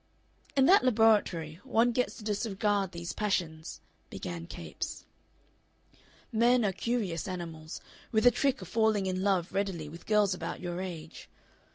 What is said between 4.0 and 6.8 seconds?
began Capes. "Men are